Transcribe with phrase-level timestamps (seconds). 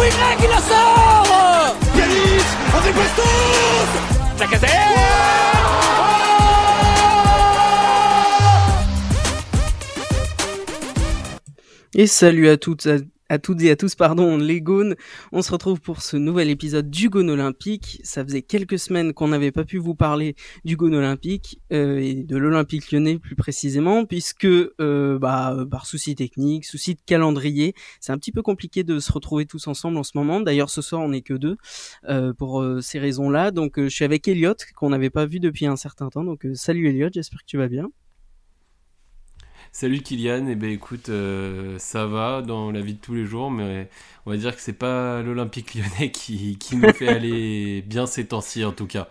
[0.00, 1.76] Winner qui la sort?
[1.96, 4.70] Yanis avec Bastos Lacazette
[11.96, 14.96] Et salut à toutes, à, à toutes et à tous, pardon, les Gaunes.
[15.32, 18.00] On se retrouve pour ce nouvel épisode du Gaune Olympique.
[18.04, 20.34] Ça faisait quelques semaines qu'on n'avait pas pu vous parler
[20.64, 26.14] du Gaune Olympique euh, et de l'Olympique lyonnais plus précisément, puisque euh, bah, par souci
[26.14, 30.02] technique, souci de calendrier, c'est un petit peu compliqué de se retrouver tous ensemble en
[30.02, 30.40] ce moment.
[30.40, 31.56] D'ailleurs, ce soir, on n'est que deux
[32.08, 33.50] euh, pour euh, ces raisons-là.
[33.50, 36.24] Donc, euh, je suis avec Elliot, qu'on n'avait pas vu depuis un certain temps.
[36.24, 37.88] Donc, euh, salut Elliot, j'espère que tu vas bien.
[39.76, 43.26] Salut Kylian, et eh ben écoute, euh, ça va dans la vie de tous les
[43.26, 43.90] jours, mais
[44.24, 48.28] on va dire que c'est pas l'Olympique lyonnais qui, qui nous fait aller bien ces
[48.28, 49.08] temps-ci en tout cas.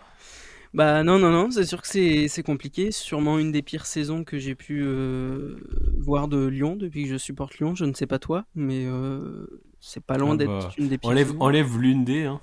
[0.72, 2.90] Bah non, non, non, c'est sûr que c'est c'est compliqué.
[2.90, 5.56] Sûrement une des pires saisons que j'ai pu euh,
[5.98, 7.74] voir de Lyon depuis que je supporte Lyon.
[7.76, 9.46] Je ne sais pas toi, mais euh,
[9.80, 11.36] c'est pas loin Ah d'être bah, une des pires Enlève, saisons.
[11.38, 12.40] enlève l'une des, hein.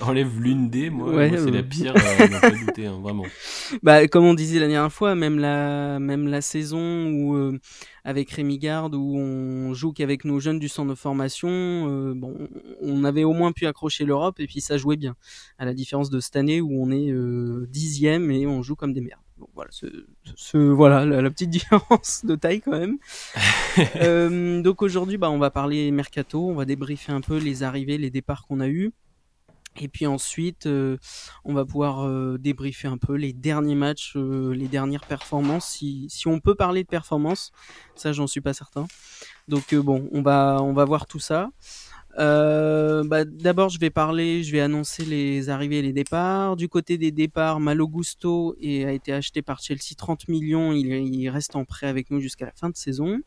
[0.00, 3.24] Enlève l'une des, moi, Ouais, moi, c'est la pire, euh, n'en pas douter, hein, vraiment.
[3.82, 7.58] Bah comme on disait la dernière fois, même la même la saison où euh,
[8.04, 12.48] avec Rémi Garde où on joue qu'avec nos jeunes du centre de formation, euh, bon,
[12.80, 15.14] on avait au moins pu accrocher l'Europe et puis ça jouait bien.
[15.58, 18.92] À la différence de cette année où on est euh, dixième et on joue comme
[18.92, 19.20] des merdes.
[19.38, 19.86] Bon, voilà, ce,
[20.36, 22.98] ce- voilà la, la petite différence de taille quand même.
[23.96, 27.96] Euh, donc aujourd'hui, bah, on va parler mercato, on va débriefer un peu les arrivées,
[27.96, 28.92] les départs qu'on a eus.
[29.80, 30.98] Et puis ensuite, euh,
[31.44, 36.06] on va pouvoir euh, débriefer un peu les derniers matchs, euh, les dernières performances, si,
[36.10, 37.52] si on peut parler de performances.
[37.94, 38.86] Ça, j'en suis pas certain.
[39.48, 41.50] Donc euh, bon, on va on va voir tout ça.
[42.18, 46.56] Euh, bah, D'abord, je vais parler, je vais annoncer les arrivées et les départs.
[46.56, 50.72] Du côté des départs, Malo Gusto a été acheté par Chelsea 30 millions.
[50.72, 53.20] Il, il reste en prêt avec nous jusqu'à la fin de saison.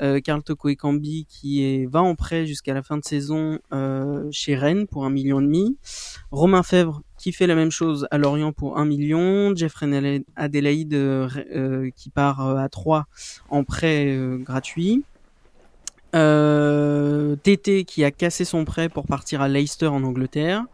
[0.00, 0.68] Euh, Karl Toko
[1.28, 5.10] qui est, va en prêt jusqu'à la fin de saison euh, chez Rennes pour un
[5.10, 5.76] million et demi.
[6.30, 9.54] Romain Fèvre qui fait la même chose à Lorient pour un million.
[9.54, 13.06] Jeffrey Adelaide euh, euh, qui part à 3
[13.50, 15.04] en prêt gratuit.
[16.14, 20.64] Euh, TT qui a cassé son prêt pour partir à Leicester en Angleterre.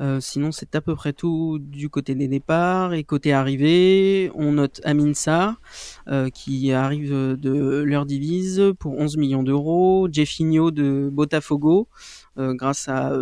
[0.00, 2.94] Euh, sinon, c'est à peu près tout du côté des départs.
[2.94, 5.60] Et côté arrivée, on note Amin Sarr,
[6.08, 10.08] euh, qui arrive de leur divise pour 11 millions d'euros.
[10.10, 11.88] Jeffinho de Botafogo,
[12.38, 13.12] euh, grâce à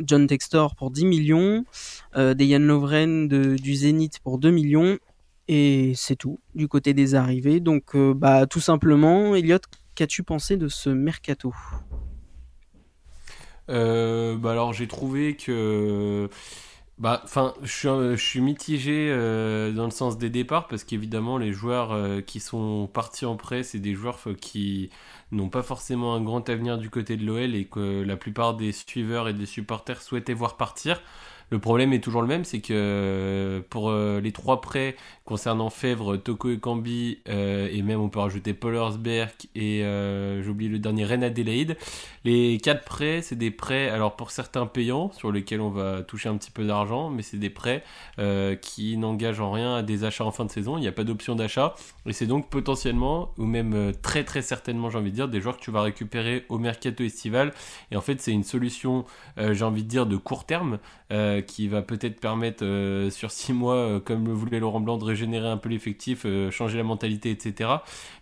[0.00, 1.64] John Textor pour 10 millions.
[2.14, 4.98] Dejan Lovren du Zénith pour 2 millions.
[5.48, 7.60] Et c'est tout du côté des arrivées.
[7.60, 9.58] Donc, bah, tout simplement, Elliot,
[9.94, 11.52] qu'as-tu pensé de ce mercato?
[13.68, 16.28] Euh, bah alors j'ai trouvé que
[16.98, 21.52] bah enfin je je suis mitigé euh, dans le sens des départs parce qu'évidemment les
[21.52, 24.90] joueurs euh, qui sont partis en prêt c'est des joueurs qui
[25.32, 28.72] n'ont pas forcément un grand avenir du côté de l'OL et que la plupart des
[28.72, 31.02] suiveurs et des supporters souhaitaient voir partir.
[31.50, 35.70] Le problème est toujours le même, c'est que euh, pour euh, les trois prêts concernant
[35.70, 40.78] Fèvre, Toko Ekambi euh, et même on peut rajouter Paul Hersberg et j'ai oublié le
[40.78, 41.76] dernier Ren Adelaide,
[42.24, 46.28] les quatre prêts, c'est des prêts, alors pour certains payants, sur lesquels on va toucher
[46.28, 47.84] un petit peu d'argent, mais c'est des prêts
[48.60, 50.76] qui n'engagent en rien à des achats en fin de saison.
[50.78, 51.74] Il n'y a pas d'option d'achat.
[52.06, 55.56] Et c'est donc potentiellement, ou même très très certainement, j'ai envie de dire, des joueurs
[55.56, 57.52] que tu vas récupérer au mercato estival.
[57.90, 59.04] Et en fait, c'est une solution,
[59.36, 60.78] j'ai envie de dire, de court terme,
[61.42, 65.04] qui va peut-être permettre euh, sur six mois, euh, comme le voulait Laurent Blanc, de
[65.04, 67.70] régénérer un peu l'effectif, euh, changer la mentalité, etc.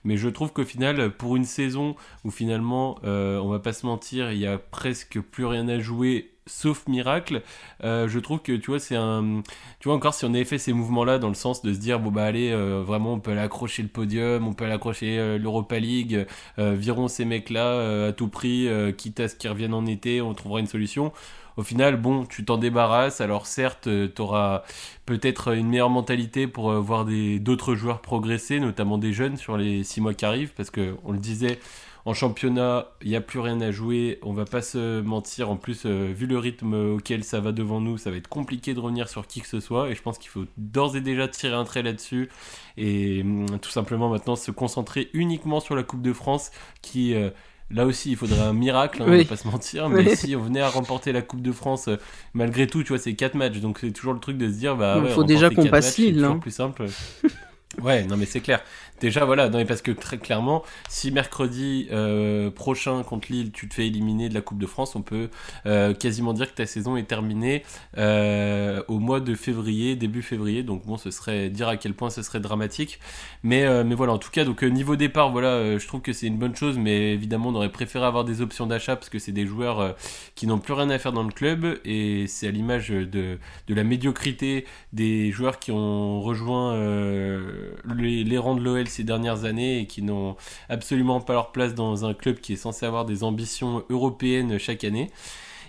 [0.04, 3.86] Mais je trouve qu'au final, pour une saison où finalement, euh, on va pas se
[3.86, 7.42] mentir, il y a presque plus rien à jouer sauf miracle
[7.82, 9.42] euh, je trouve que tu vois c'est un
[9.80, 11.78] tu vois encore si on avait fait ces mouvements là dans le sens de se
[11.78, 14.74] dire bon bah allez euh, vraiment on peut aller accrocher le podium on peut aller
[14.74, 16.26] accrocher euh, l'Europa League
[16.58, 19.86] euh, virons ces mecs là à tout prix euh, quitte à ce qu'ils reviennent en
[19.86, 21.12] été on trouvera une solution
[21.56, 23.20] au final, bon, tu t'en débarrasses.
[23.20, 24.62] Alors certes, tu auras
[25.06, 27.04] peut-être une meilleure mentalité pour euh, voir
[27.40, 31.12] d'autres joueurs progresser, notamment des jeunes sur les six mois qui arrivent, parce que on
[31.12, 31.58] le disait,
[32.06, 34.18] en championnat, il n'y a plus rien à jouer.
[34.22, 35.50] On va pas se mentir.
[35.50, 38.74] En plus, euh, vu le rythme auquel ça va devant nous, ça va être compliqué
[38.74, 39.88] de revenir sur qui que ce soit.
[39.90, 42.28] Et je pense qu'il faut d'ores et déjà tirer un trait là-dessus
[42.76, 46.50] et hum, tout simplement maintenant se concentrer uniquement sur la Coupe de France
[46.82, 47.30] qui euh,
[47.70, 49.22] Là aussi, il faudrait un miracle, hein, on Oui.
[49.22, 50.16] va pas se mentir, mais Oui.
[50.16, 51.96] si on venait à remporter la Coupe de France, euh,
[52.34, 54.76] malgré tout, tu vois, c'est 4 matchs, donc c'est toujours le truc de se dire,
[54.76, 56.38] bah, Il ouais, faut déjà qu'on passe c'est Lille, toujours hein.
[56.38, 56.84] plus simple.
[57.82, 58.62] Ouais, non mais c'est clair.
[59.00, 63.68] Déjà voilà, non mais parce que très clairement, si mercredi euh, prochain contre Lille, tu
[63.68, 65.30] te fais éliminer de la Coupe de France, on peut
[65.66, 67.64] euh, quasiment dire que ta saison est terminée
[67.98, 70.62] euh, au mois de février, début février.
[70.62, 73.00] Donc bon, ce serait dire à quel point ce serait dramatique.
[73.42, 76.38] Mais mais voilà, en tout cas, donc niveau départ, voilà, je trouve que c'est une
[76.38, 79.46] bonne chose, mais évidemment, on aurait préféré avoir des options d'achat parce que c'est des
[79.46, 79.96] joueurs
[80.36, 83.38] qui n'ont plus rien à faire dans le club et c'est à l'image de
[83.68, 86.74] de la médiocrité des joueurs qui ont rejoint
[87.96, 90.36] les, rangs de l'OL ces dernières années et qui n'ont
[90.68, 94.84] absolument pas leur place dans un club qui est censé avoir des ambitions européennes chaque
[94.84, 95.10] année.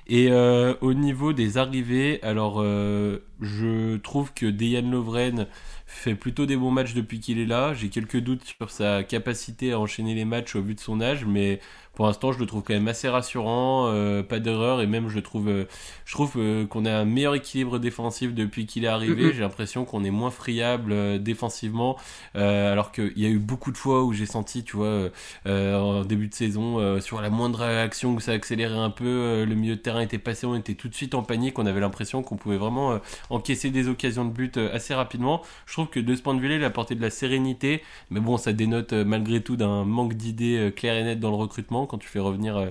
[0.07, 5.47] Et euh, au niveau des arrivées, alors euh, je trouve que Dejan Lovren
[5.95, 7.73] fait plutôt des bons matchs depuis qu'il est là.
[7.73, 11.25] J'ai quelques doutes sur sa capacité à enchaîner les matchs au vu de son âge,
[11.25, 11.59] mais
[11.95, 15.19] pour l'instant, je le trouve quand même assez rassurant, euh, pas d'erreur, et même je
[15.19, 15.63] trouve, euh,
[16.03, 19.33] je trouve euh, qu'on a un meilleur équilibre défensif depuis qu'il est arrivé.
[19.33, 21.97] J'ai l'impression qu'on est moins friable défensivement,
[22.33, 25.09] alors qu'il y a eu beaucoup de fois où j'ai senti, tu vois,
[25.45, 29.77] en début de saison, sur la moindre réaction où ça accélérait un peu, le milieu
[29.77, 32.35] de terrain était passé, on était tout de suite en panique, on avait l'impression qu'on
[32.35, 32.99] pouvait vraiment
[33.29, 35.41] encaisser des occasions de but assez rapidement.
[35.65, 38.19] Je trouve que de ce point de vue-là, il a apporté de la sérénité, mais
[38.19, 41.85] bon, ça dénote malgré tout d'un manque d'idées claires et nettes dans le recrutement.
[41.85, 42.69] Quand tu fais revenir euh,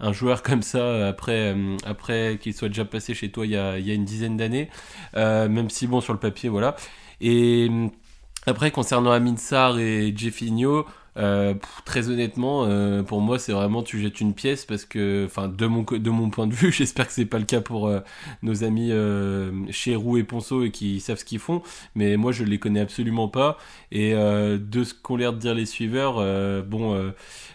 [0.00, 3.56] un joueur comme ça euh, après, euh, qu'il soit déjà passé chez toi il y
[3.56, 4.68] a, il y a une dizaine d'années,
[5.14, 6.76] même si bon sur le papier voilà.
[7.20, 7.70] Et
[8.46, 10.84] après concernant Amin Sarr et Jeffinho,
[11.16, 15.48] euh, très honnêtement, euh, pour moi, c'est vraiment tu jettes une pièce parce que, enfin,
[15.48, 18.00] de mon de mon point de vue, j'espère que c'est pas le cas pour euh,
[18.42, 18.92] nos amis
[19.70, 21.62] chez Roux et Ponceau et qui savent ce qu'ils font.
[21.94, 23.58] Mais moi, je les connais absolument pas.
[23.92, 26.16] Et de ce qu'ont l'air de dire les suiveurs,
[26.64, 27.12] bon,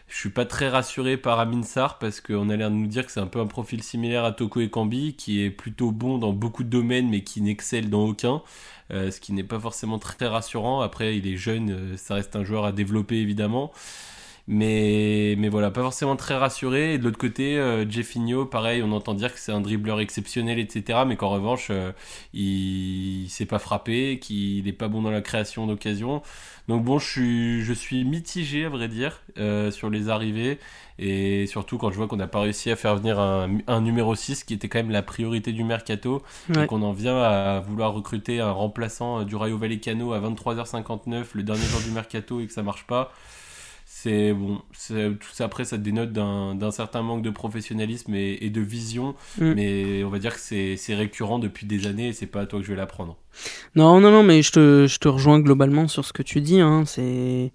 [0.10, 3.06] je suis pas très rassuré par Amin Sarr parce qu'on a l'air de nous dire
[3.06, 6.18] que c'est un peu un profil similaire à Toko et Kambi, qui est plutôt bon
[6.18, 8.42] dans beaucoup de domaines mais qui n'excelle dans aucun.
[8.92, 10.82] Euh, ce qui n'est pas forcément très rassurant.
[10.82, 13.72] Après, il est jeune, euh, ça reste un joueur à développer évidemment.
[14.52, 16.96] Mais, mais voilà, pas forcément très rassuré.
[16.96, 20.58] Et de l'autre côté, euh, Jeffinho, pareil, on entend dire que c'est un dribbleur exceptionnel,
[20.58, 21.04] etc.
[21.06, 21.92] Mais qu'en revanche, euh,
[22.34, 26.24] il, il s'est pas frappé, qu'il n'est pas bon dans la création d'occasion.
[26.68, 30.58] Donc bon, je suis, je suis mitigé, à vrai dire, euh, sur les arrivées.
[30.98, 34.16] Et surtout quand je vois qu'on n'a pas réussi à faire venir un, un, numéro
[34.16, 36.24] 6, qui était quand même la priorité du mercato.
[36.50, 36.64] Ouais.
[36.64, 41.44] Et qu'on en vient à vouloir recruter un remplaçant du Rayo Vallecano à 23h59, le
[41.44, 43.14] dernier jour du mercato, et que ça marche pas
[44.02, 49.14] c'est bon tout ça après ça dénote d'un certain manque de professionnalisme et, de vision
[49.40, 49.54] mm.
[49.54, 52.60] mais on va dire que c'est récurrent depuis des années et c'est pas à toi
[52.60, 53.18] que je vais l'apprendre
[53.76, 56.62] non non non mais je te, je te rejoins globalement sur ce que tu dis
[56.62, 56.84] hein.
[56.86, 57.52] c'est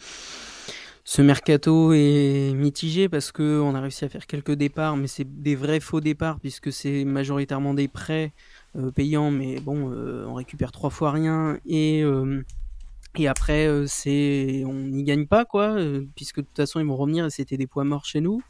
[1.05, 5.43] ce mercato est mitigé parce que on a réussi à faire quelques départs mais c'est
[5.43, 8.33] des vrais faux départs puisque c'est majoritairement des prêts
[8.77, 12.43] euh, payants mais bon euh, on récupère trois fois rien et euh,
[13.17, 16.87] et après, euh, c'est, on n'y gagne pas, quoi, euh, puisque de toute façon, ils
[16.87, 18.43] vont revenir et c'était des poids morts chez nous.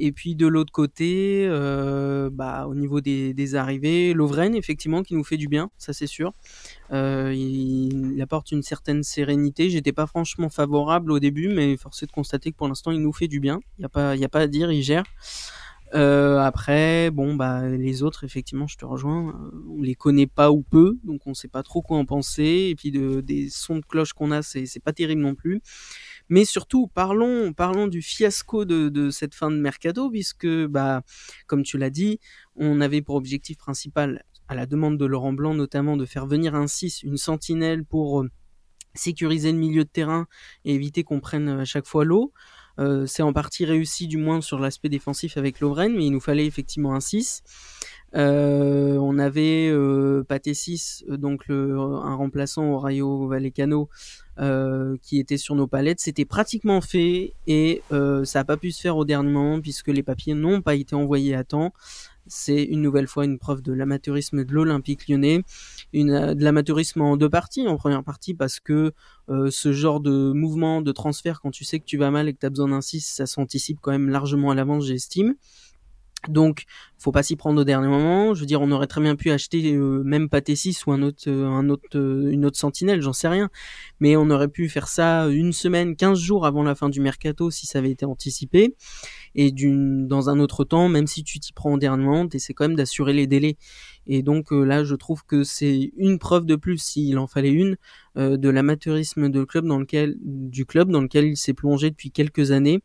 [0.00, 5.14] Et puis de l'autre côté, euh, bah, au niveau des, des arrivées, Lovren, effectivement, qui
[5.14, 6.32] nous fait du bien, ça c'est sûr.
[6.92, 9.70] Euh, il, il, apporte une certaine sérénité.
[9.70, 13.00] J'étais pas franchement favorable au début, mais force est de constater que pour l'instant, il
[13.00, 13.58] nous fait du bien.
[13.78, 15.04] Il n'y a, pas, y a pas à dire, il gère.
[15.94, 20.50] Euh, après, bon, bah, les autres, effectivement, je te rejoins, euh, on les connaît pas
[20.50, 22.68] ou peu, donc on sait pas trop quoi en penser.
[22.70, 25.60] Et puis de, des sons de cloche qu'on a, c'est, pas terrible non plus.
[26.28, 31.02] Mais surtout, parlons, parlons du fiasco de, de cette fin de mercado, puisque, bah,
[31.46, 32.20] comme tu l'as dit,
[32.56, 36.54] on avait pour objectif principal, à la demande de Laurent Blanc notamment, de faire venir
[36.54, 38.30] un 6, une sentinelle pour euh,
[38.94, 40.26] sécuriser le milieu de terrain
[40.64, 42.32] et éviter qu'on prenne à chaque fois l'eau.
[42.78, 46.20] Euh, c'est en partie réussi du moins sur l'aspect défensif avec Lovren, mais il nous
[46.20, 47.42] fallait effectivement un 6.
[48.14, 53.90] Euh, on avait euh, Pathé 6, donc le, un remplaçant au Rayo Vallecano
[54.38, 56.00] euh, qui était sur nos palettes.
[56.00, 59.88] C'était pratiquement fait et euh, ça n'a pas pu se faire au dernier moment puisque
[59.88, 61.72] les papiers n'ont pas été envoyés à temps
[62.28, 65.42] c'est une nouvelle fois une preuve de l'amateurisme de l'Olympique lyonnais,
[65.92, 67.66] une, euh, de l'amateurisme en deux parties.
[67.66, 68.92] En première partie parce que
[69.28, 72.34] euh, ce genre de mouvement, de transfert, quand tu sais que tu vas mal et
[72.34, 75.34] que tu as besoin d'un 6, ça s'anticipe quand même largement à l'avance, j'estime.
[76.26, 76.64] Donc,
[76.98, 78.34] faut pas s'y prendre au dernier moment.
[78.34, 81.02] Je veux dire, on aurait très bien pu acheter euh, même Pathé 6 ou un
[81.02, 83.50] autre, euh, un autre, euh, une autre sentinelle, j'en sais rien.
[84.00, 87.52] Mais on aurait pu faire ça une semaine, 15 jours avant la fin du mercato
[87.52, 88.74] si ça avait été anticipé.
[89.36, 92.66] Et dans un autre temps, même si tu t'y prends au dernier moment, c'est quand
[92.66, 93.56] même d'assurer les délais.
[94.08, 97.76] Et donc là, je trouve que c'est une preuve de plus, s'il en fallait une,
[98.16, 102.80] de l'amateurisme du club dans lequel il s'est plongé depuis quelques années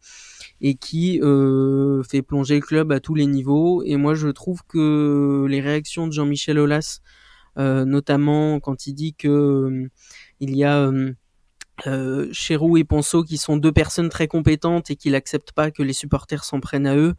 [0.64, 3.84] et qui euh, fait plonger le club à tous les niveaux.
[3.84, 7.02] Et moi, je trouve que les réactions de Jean-Michel Aulas,
[7.60, 9.92] euh, notamment quand il dit que euh,
[10.40, 10.90] il y a
[11.86, 12.32] euh,
[12.78, 16.46] et Ponceau qui sont deux personnes très compétentes et qui n'acceptent pas que les supporters
[16.46, 17.14] s'en prennent à eux,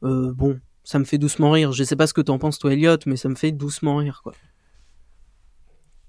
[0.00, 1.72] bon, ça me fait doucement rire.
[1.72, 4.22] Je sais pas ce que t'en penses toi Elliot, mais ça me fait doucement rire
[4.22, 4.32] quoi.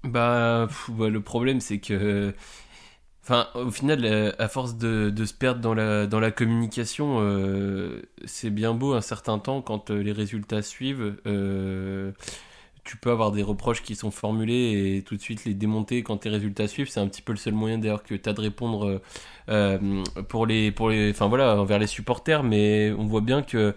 [0.04, 2.32] Bah, le problème c'est que
[3.24, 8.94] Enfin, au final, à force de, se perdre dans la, communication, euh, c'est bien beau
[8.94, 11.14] un certain temps quand euh, les résultats suivent.
[11.26, 12.10] Euh,
[12.82, 16.16] tu peux avoir des reproches qui sont formulés et tout de suite les démonter quand
[16.18, 16.88] tes résultats suivent.
[16.88, 19.00] C'est un petit peu le seul moyen d'ailleurs que tu as de répondre
[20.28, 22.42] pour les, pour les, enfin voilà, envers les supporters.
[22.42, 23.76] Mais on voit bien que,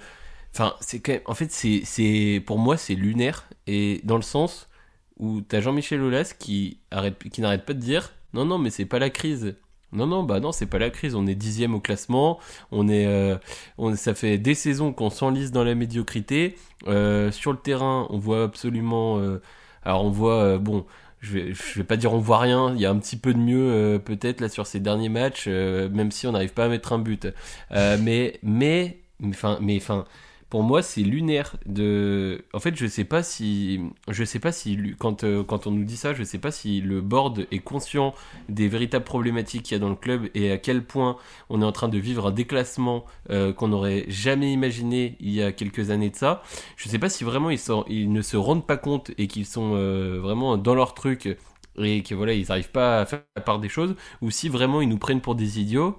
[0.56, 4.70] enfin, c'est quand même, en fait, c'est, pour moi, c'est lunaire et dans le sens
[5.18, 9.00] où tu as Jean-Michel Aulas qui n'arrête pas de dire non, non, mais c'est pas
[9.00, 9.56] la crise.
[9.94, 11.16] Non, non, bah non, c'est pas la crise.
[11.16, 12.38] On est dixième au classement.
[12.72, 13.38] On est, euh,
[13.78, 16.58] on, ça fait des saisons qu'on s'enlise dans la médiocrité.
[16.88, 19.20] Euh, sur le terrain, on voit absolument.
[19.20, 19.42] Euh,
[19.84, 20.86] alors, on voit, bon,
[21.22, 22.74] je vais, vais pas dire on voit rien.
[22.76, 26.12] Il y a un petit peu de mieux peut-être là sur ces derniers matchs, même
[26.12, 27.28] si on n'arrive pas à mettre un but.
[27.72, 30.06] mais, mais, enfin, mais, enfin
[30.50, 34.96] pour moi c'est lunaire de en fait je sais pas si je sais pas si
[35.00, 38.14] quand euh, quand on nous dit ça je sais pas si le board est conscient
[38.50, 41.18] des véritables problématiques qu'il y a dans le club et à quel point
[41.50, 45.42] on est en train de vivre un déclassement euh, qu'on n'aurait jamais imaginé il y
[45.42, 46.44] a quelques années de ça.
[46.78, 49.46] Je sais pas si vraiment ils, sont, ils ne se rendent pas compte et qu'ils
[49.46, 51.38] sont euh, vraiment dans leur truc
[51.78, 54.82] et que voilà ils n'arrivent pas à faire la part des choses ou si vraiment
[54.82, 55.98] ils nous prennent pour des idiots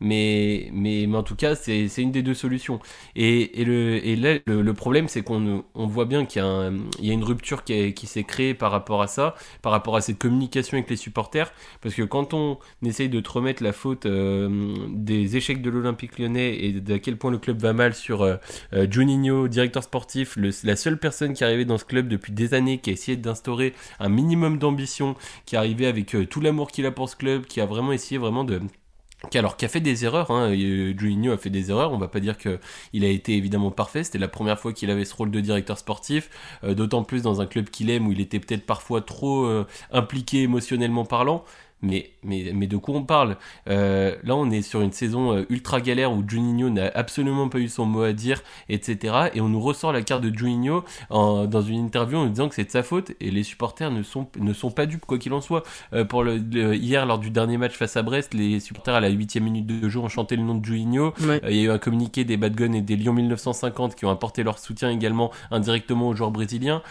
[0.00, 2.80] mais, mais, mais en tout cas, c'est une des deux solutions.
[3.16, 7.12] Et, et, le, et là, le, problème, c'est qu'on on voit bien qu'il y, a
[7.12, 10.76] une rupture qui, qui s'est créée par rapport à ça, par rapport à cette communication
[10.76, 11.52] avec les supporters.
[11.80, 16.18] Parce que quand on essaye de te remettre la faute euh, des échecs de l'Olympique
[16.18, 18.36] lyonnais et d'à quel point le club va mal sur euh,
[18.72, 22.32] euh Juninho, directeur sportif, le, la seule personne qui est arrivée dans ce club depuis
[22.32, 25.14] des années, qui a essayé d'instaurer un minimum d'ambition,
[25.44, 27.92] qui est arrivé avec euh, tout l'amour qu'il a pour ce club, qui a vraiment
[27.92, 28.60] essayé vraiment de
[29.34, 30.52] alors qui a fait des erreurs, hein.
[30.54, 32.60] Juninho a fait des erreurs, on va pas dire que
[32.92, 35.76] il a été évidemment parfait, c'était la première fois qu'il avait ce rôle de directeur
[35.76, 36.30] sportif,
[36.62, 39.66] euh, d'autant plus dans un club qu'il aime où il était peut-être parfois trop euh,
[39.90, 41.44] impliqué émotionnellement parlant,
[41.82, 43.36] mais, mais, mais de quoi on parle
[43.68, 47.58] euh, Là, on est sur une saison euh, ultra galère où Juninho n'a absolument pas
[47.58, 49.30] eu son mot à dire, etc.
[49.34, 52.48] Et on nous ressort la carte de Juninho en, dans une interview en nous disant
[52.48, 53.12] que c'est de sa faute.
[53.20, 55.62] Et les supporters ne sont, ne sont pas dupes, quoi qu'il en soit.
[55.92, 56.38] Euh, pour le,
[56.74, 59.88] hier, lors du dernier match face à Brest, les supporters à la huitième minute de
[59.88, 61.14] jeu ont chanté le nom de Juninho.
[61.22, 64.04] Euh, il y a eu un communiqué des Bad Guns et des Lyon 1950 qui
[64.04, 66.82] ont apporté leur soutien également indirectement aux joueurs brésiliens.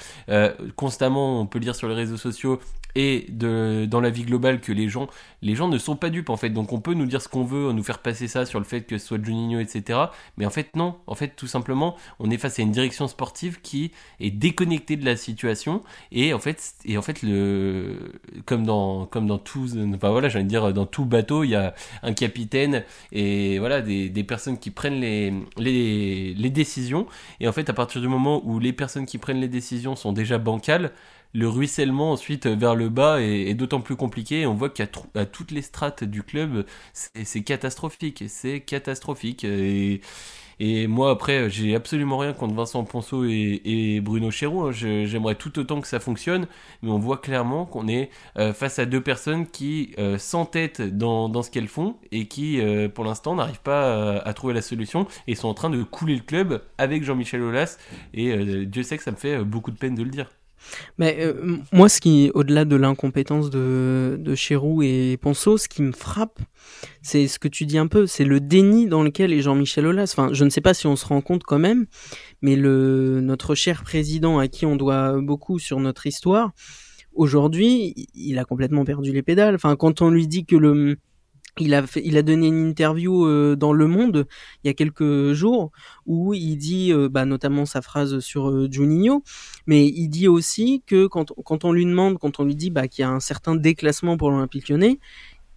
[0.76, 2.60] constamment, on peut lire sur les réseaux sociaux
[2.98, 5.08] et dans la vie globale que les gens,
[5.44, 6.50] les gens ne sont pas dupes en fait.
[6.50, 8.82] Donc on peut nous dire ce qu'on veut, nous faire passer ça sur le fait
[8.82, 10.00] que ce soit Juninho, etc.
[10.38, 10.96] Mais en fait non.
[11.06, 15.06] En fait tout simplement, on est face à une direction sportive qui est déconnectée de
[15.06, 18.14] la situation et en fait, et en fait le,
[18.48, 21.76] comme dans, comme dans tout, enfin voilà, j'allais dire dans tout bateau, il y a
[22.02, 27.06] un capitaine et voilà des, des personnes qui prennent les, les, les décisions.
[27.40, 30.14] Et en fait, à partir du moment où les personnes qui prennent les décisions sont
[30.14, 30.92] déjà bancales,
[31.34, 34.46] le ruissellement ensuite vers le bas est, d'autant plus compliqué.
[34.46, 38.24] on voit qu'à toutes les strates du club, c'est catastrophique.
[38.28, 39.46] C'est catastrophique.
[40.60, 44.68] Et, moi, après, j'ai absolument rien contre Vincent Ponceau et, Bruno Chéroux.
[44.68, 44.72] Hein.
[44.72, 46.48] J'aimerais tout autant que ça fonctionne,
[46.82, 51.44] mais on voit clairement qu'on est euh, face à deux personnes qui euh, s'entêtent dans,
[51.44, 55.36] ce qu'elles font et qui, euh, pour l'instant, n'arrivent pas à, trouver la solution et
[55.36, 57.78] sont en train de couler le club avec Jean-Michel Aulas.
[58.14, 60.30] Et Dieu sait que ça me fait beaucoup de peine de le dire.
[60.98, 65.82] Mais euh, moi, ce qui, au-delà de l'incompétence de, de Chéroux et Ponceau, ce qui
[65.82, 66.40] me frappe,
[67.02, 70.14] c'est ce que tu dis un peu, c'est le déni dans lequel est Jean-Michel Aulas.
[70.14, 71.86] Enfin, je ne sais pas si on se rend compte quand même,
[72.42, 76.52] mais le notre cher président à qui on doit beaucoup sur notre histoire,
[77.14, 79.56] aujourd'hui, il a complètement perdu les pédales.
[79.56, 80.98] Enfin, quand on lui dit que le
[81.60, 84.28] il a, fait, il donné une interview euh, dans Le Monde
[84.64, 85.72] il y a quelques jours
[86.06, 89.24] où il dit euh, bah, notamment sa phrase sur euh, Juninho,
[89.66, 92.88] mais il dit aussi que quand, quand on lui demande, quand on lui dit bah,
[92.88, 95.00] qu'il y a un certain déclassement pour l'Olympique lyonnais,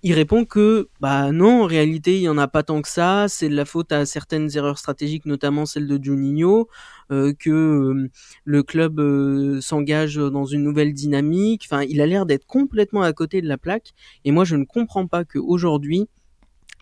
[0.02, 3.26] il répond que bah non, en réalité, il y en a pas tant que ça,
[3.28, 6.69] c'est de la faute à certaines erreurs stratégiques, notamment celle de Juninho,
[7.11, 8.11] euh, que euh,
[8.45, 11.66] le club euh, s'engage dans une nouvelle dynamique.
[11.71, 13.92] Enfin, il a l'air d'être complètement à côté de la plaque
[14.25, 16.09] et moi je ne comprends pas qu'aujourd'hui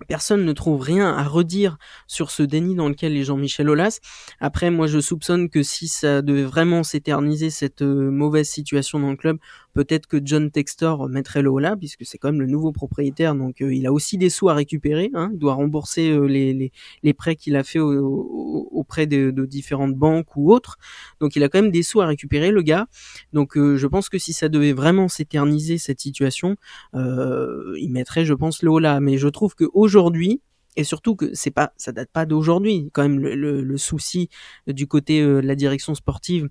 [0.07, 3.99] Personne ne trouve rien à redire sur ce déni dans lequel est Jean-Michel Aulas.
[4.39, 9.17] Après, moi, je soupçonne que si ça devait vraiment s'éterniser cette mauvaise situation dans le
[9.17, 9.39] club,
[9.75, 13.87] peut-être que John Textor mettrait le puisque c'est quand même le nouveau propriétaire, donc il
[13.87, 15.11] a aussi des sous à récupérer.
[15.15, 16.73] Hein, il doit rembourser les,
[17.03, 20.77] les, prêts qu'il a fait auprès de, différentes banques ou autres.
[21.21, 22.87] Donc il a quand même des sous à récupérer, le gars.
[23.33, 26.57] Donc je pense que si ça devait vraiment s'éterniser cette situation,
[26.95, 28.71] il mettrait, je pense, le.
[29.01, 30.41] Mais je trouve qu'aujourd'hui,
[30.77, 32.89] et surtout que c'est pas, ça date pas d'aujourd'hui.
[32.93, 34.29] Quand même, le, souci
[34.67, 36.49] du côté euh, de la direction sportive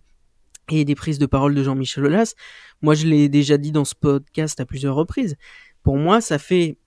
[0.72, 2.36] et des prises de parole de Jean-Michel Aulas,
[2.82, 5.36] moi je l'ai déjà dit dans ce podcast à plusieurs reprises.
[5.84, 6.78] Pour moi, ça fait,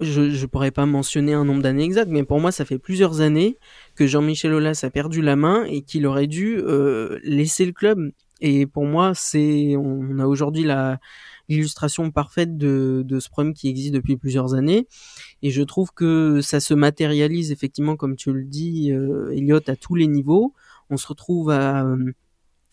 [0.00, 3.20] je ne pourrais pas mentionner un nombre d'années exact, mais pour moi, ça fait plusieurs
[3.20, 3.58] années
[3.94, 8.12] que Jean-Michel Aulas a perdu la main et qu'il aurait dû euh, laisser le club.
[8.40, 10.98] Et pour moi, c'est, on a aujourd'hui la
[11.48, 14.86] l'illustration parfaite de, de ce problème qui existe depuis plusieurs années.
[15.42, 19.76] Et je trouve que ça se matérialise effectivement, comme tu le dis, euh, Elliot, à
[19.76, 20.54] tous les niveaux.
[20.90, 22.12] On se retrouve à, euh,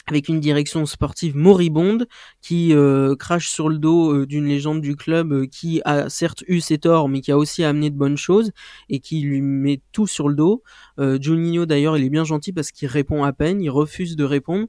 [0.08, 2.08] avec une direction sportive moribonde
[2.42, 6.60] qui euh, crache sur le dos euh, d'une légende du club qui a certes eu
[6.60, 8.52] ses torts mais qui a aussi amené de bonnes choses
[8.90, 10.64] et qui lui met tout sur le dos.
[11.00, 14.24] Euh, Juninho d'ailleurs il est bien gentil parce qu'il répond à peine, il refuse de
[14.24, 14.68] répondre.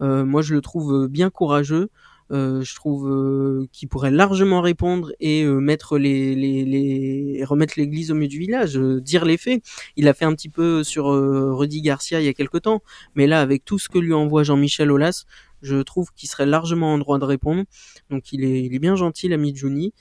[0.00, 1.90] moi je le trouve bien courageux.
[2.34, 7.74] Euh, je trouve euh, qu'il pourrait largement répondre et euh, mettre les, les, les, remettre
[7.76, 9.62] l'église au milieu du village, dire les faits.
[9.96, 12.82] Il a fait un petit peu sur Rudy Garcia il y a quelque temps,
[13.14, 15.24] mais là avec tout ce que lui envoie Jean-Michel Aulas,
[15.62, 17.62] je trouve qu'il serait largement en droit de répondre.
[18.10, 19.92] Donc il est, il est bien gentil l'ami Juni.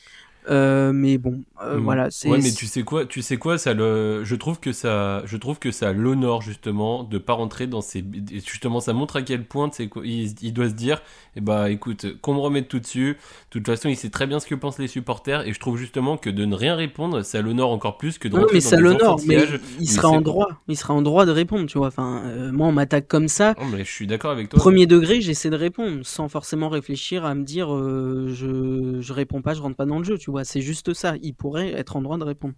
[0.49, 1.83] Euh, mais bon, euh, mm.
[1.83, 2.09] voilà.
[2.25, 5.37] Ouais, mais tu sais quoi, tu sais quoi, ça le, je trouve que ça, je
[5.37, 8.03] trouve que ça l'honore justement de pas rentrer dans ces,
[8.45, 11.01] justement, ça montre à quel point, c'est il, il, doit se dire,
[11.35, 13.13] eh bah, écoute, qu'on me remette tout dessus.
[13.13, 15.77] De toute façon, il sait très bien ce que pensent les supporters, et je trouve
[15.77, 18.77] justement que de ne rien répondre, ça l'honore encore plus que de non, mais ça
[18.77, 19.45] l'honore, mais
[19.79, 21.87] il sera en droit, il sera en droit de répondre, tu vois.
[21.87, 23.55] Enfin, euh, moi, on m'attaque comme ça.
[23.59, 24.59] Non, mais je suis d'accord avec toi.
[24.59, 29.53] Premier degré, j'essaie de répondre sans forcément réfléchir à me dire, je, je réponds pas,
[29.53, 31.15] je rentre pas dans le jeu, tu c'est juste ça.
[31.21, 32.55] Il pourrait être en droit de répondre.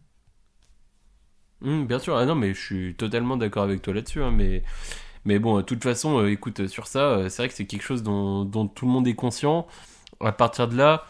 [1.61, 4.21] Mmh, bien sûr, ah non, mais je suis totalement d'accord avec toi là-dessus.
[4.21, 4.31] Hein,
[5.25, 7.83] mais, bon, de toute façon, euh, écoute, sur ça, euh, c'est vrai que c'est quelque
[7.83, 9.67] chose dont, tout le monde est conscient.
[10.21, 11.05] À partir de là,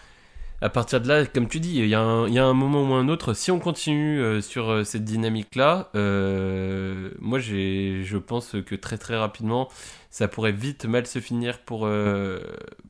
[1.33, 4.41] comme tu dis, il y, a un, moment ou un autre, si on continue euh,
[4.41, 9.69] sur cette dynamique-là, moi je pense que très très rapidement,
[10.15, 12.39] ça pourrait vite mal se finir pour, euh,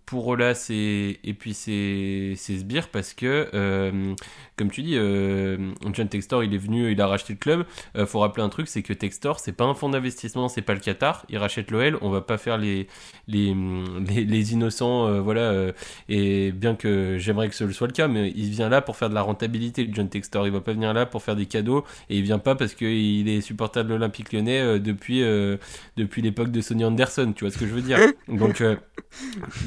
[0.05, 4.13] pour et, puis ses, sbires parce que, euh,
[4.57, 7.65] comme tu dis, euh, John Textor, il est venu, il a racheté le club.
[7.95, 10.75] Euh, faut rappeler un truc, c'est que Textor, c'est pas un fonds d'investissement, c'est pas
[10.75, 11.25] le Qatar.
[11.29, 12.87] Il rachète l'OL, on va pas faire les,
[13.27, 13.55] les,
[14.07, 15.71] les, innocents, voilà.
[16.09, 19.09] et bien que j'aimerais que ce soit le cas, mais il vient là pour faire
[19.09, 20.45] de la rentabilité, John Textor.
[20.45, 23.27] Il va pas venir là pour faire des cadeaux et il vient pas parce qu'il
[23.27, 25.21] est supporter de l'Olympique lyonnais depuis,
[25.97, 27.97] depuis l'époque de Sonny Anderson tu vois ce que je veux dire.
[28.27, 28.75] Donc, euh,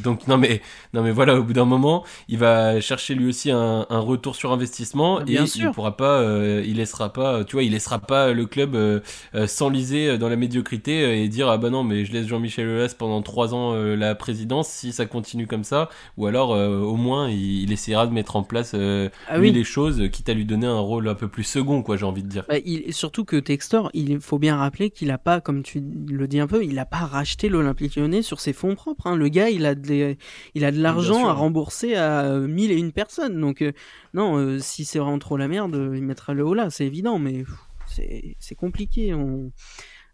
[0.02, 0.60] donc non mais
[0.92, 4.52] non mais voilà, au bout d'un moment, il va chercher lui aussi un, retour sur
[4.52, 8.46] investissement et il pourra pas, euh, il laissera pas, tu vois, il laissera pas le
[8.46, 9.00] club euh,
[9.46, 13.22] s'enliser dans la médiocrité et dire ah bah non mais je laisse Jean-Michel Aulas pendant
[13.22, 18.06] trois ans la présidence si ça continue comme ça, ou alors au moins il, essaiera
[18.06, 21.28] de mettre en place ah les choses, quitte à lui donner un rôle un peu
[21.28, 22.44] plus second quoi, j'ai envie de dire.
[22.48, 26.28] Bah, il, surtout que Textor, il faut bien rappeler qu'il a pas, comme tu le
[26.28, 29.06] dis un peu, il a pas racheté l'Olympique lyonnais sur ses fonds propres.
[29.06, 29.14] Hein.
[29.14, 30.16] Le gars, il a de,
[30.54, 33.40] il a de l'argent à rembourser à mille et une personnes.
[33.40, 33.72] Donc, euh,
[34.14, 37.20] non, euh, si c'est vraiment trop la merde, il mettra le haut là, c'est évident,
[37.20, 37.44] mais
[37.86, 39.14] c'est compliqué.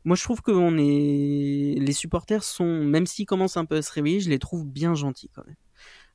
[0.04, 1.80] Moi, je trouve que on est...
[1.80, 4.94] les supporters sont, même s'ils commencent un peu à se réveiller, je les trouve bien
[4.94, 5.56] gentils quand même.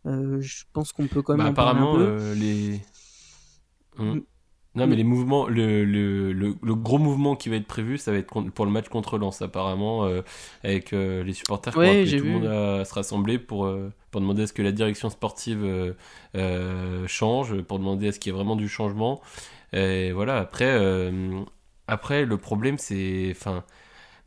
[0.05, 1.47] Euh, je pense qu'on peut quand même.
[1.47, 2.81] Bah, apparemment, les.
[3.97, 4.19] Mm.
[4.79, 8.17] Non, mais les mouvements, le, le, le, gros mouvement qui va être prévu, ça va
[8.17, 10.21] être pour le match contre Lens, apparemment, euh,
[10.63, 14.21] avec euh, les supporters qui ouais, tout le monde à se rassembler pour, euh, pour
[14.21, 15.95] demander à ce que la direction sportive
[17.07, 19.21] change, pour demander à ce qu'il y ait vraiment du changement.
[19.73, 21.11] Et voilà, après,
[21.87, 23.29] après le problème, c'est.
[23.31, 23.63] Enfin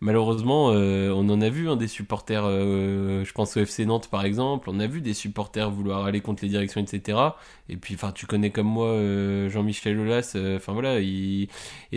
[0.03, 4.09] malheureusement, euh, on en a vu hein, des supporters, euh, je pense au FC Nantes
[4.11, 7.19] par exemple, on a vu des supporters vouloir aller contre les directions, etc.
[7.69, 11.49] Et puis, enfin, tu connais comme moi euh, Jean-Michel Aulas, enfin voilà, et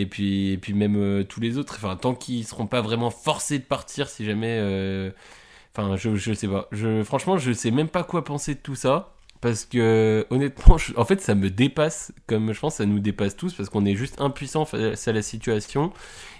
[0.08, 3.64] puis et puis même tous les autres, enfin tant qu'ils seront pas vraiment forcés de
[3.64, 4.60] partir, si jamais,
[5.74, 8.76] enfin, je je sais pas, je franchement, je sais même pas quoi penser de tout
[8.76, 9.15] ça.
[9.46, 13.54] Parce que honnêtement, en fait, ça me dépasse, comme je pense, ça nous dépasse tous,
[13.54, 15.92] parce qu'on est juste impuissant face à la situation.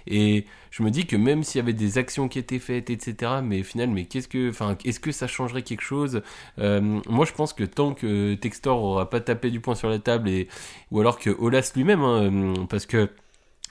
[0.07, 3.35] Et je me dis que même s'il y avait des actions qui étaient faites, etc.,
[3.41, 6.21] mais au final, mais qu'est-ce que, enfin, est-ce que ça changerait quelque chose?
[6.59, 9.99] Euh, Moi, je pense que tant que Textor aura pas tapé du poing sur la
[9.99, 10.49] table, et
[10.91, 13.09] ou alors que Olas lui-même, hein, parce que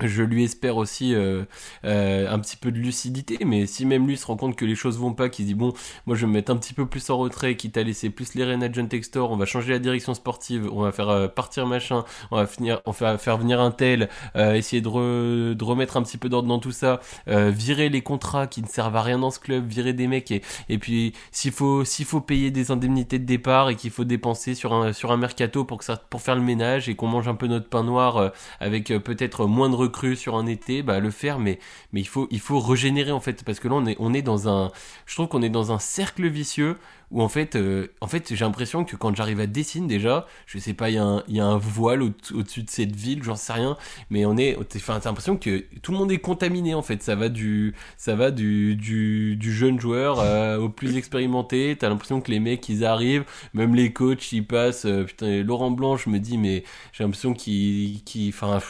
[0.04, 1.44] je lui espère aussi euh,
[1.84, 4.74] euh, un petit peu de lucidité, mais si même lui se rend compte que les
[4.74, 5.72] choses vont pas, qu'il dit bon,
[6.06, 8.34] moi je vais me mettre un petit peu plus en retrait, quitte à laisser plus
[8.34, 11.28] les rênes à John Textor, on va changer la direction sportive, on va faire euh,
[11.28, 16.02] partir machin, on va finir, on faire venir un tel, essayer de, de, remettre un
[16.02, 19.30] petit peu d'ordre dans tout ça, virer les contrats qui ne servent à rien dans
[19.30, 23.18] ce club, virer des mecs et, et puis s'il faut s'il faut payer des indemnités
[23.18, 26.20] de départ et qu'il faut dépenser sur un sur un mercato pour que ça pour
[26.20, 29.74] faire le ménage et qu'on mange un peu notre pain noir avec peut-être moins de
[29.88, 31.58] cru sur un été, bah le faire, mais
[31.92, 33.44] mais il faut il faut régénérer en fait.
[33.44, 34.70] Parce que là on est on est dans un,
[35.06, 36.76] je trouve qu'on est dans un cercle vicieux
[37.10, 40.58] où en fait euh, en fait j'ai l'impression que quand j'arrive à dessiner déjà, je
[40.58, 43.76] sais pas, il y y a un voile au-dessus de cette ville, j'en sais rien,
[44.10, 47.14] mais on est, enfin t'as l'impression que tout le monde est contaminé en fait, ça
[47.14, 52.30] va du ça va du du, jeune joueur euh, au plus expérimenté, t'as l'impression que
[52.30, 56.18] les mecs ils arrivent, même les coachs ils passent, euh, putain Laurent Blanc je me
[56.18, 58.60] dis mais j'ai l'impression qu'il qui enfin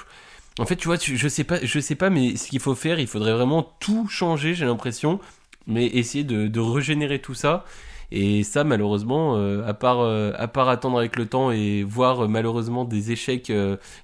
[0.58, 2.98] en fait, tu vois, je sais pas, je sais pas, mais ce qu'il faut faire,
[2.98, 5.20] il faudrait vraiment tout changer, j'ai l'impression,
[5.66, 7.64] mais essayer de, régénérer tout ça.
[8.12, 12.24] Et ça, malheureusement, euh, à part euh, à part attendre avec le temps et voir
[12.24, 13.52] euh, malheureusement des échecs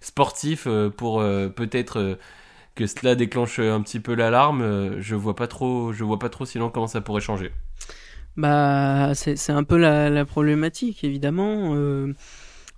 [0.01, 2.19] sportifs pour peut-être
[2.75, 6.45] que cela déclenche un petit peu l'alarme, je vois pas trop, je vois pas trop
[6.45, 7.53] sinon comment ça pourrait changer.
[8.37, 11.77] Bah, c'est un peu la problématique, évidemment.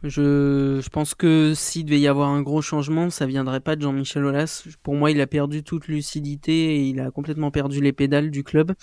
[0.06, 4.26] Je, pense que s'il devait y avoir un gros changement, ça viendrait pas de Jean-Michel
[4.26, 4.64] Aulas.
[4.82, 8.44] Pour moi, il a perdu toute lucidité et il a complètement perdu les pédales du
[8.44, 8.74] club.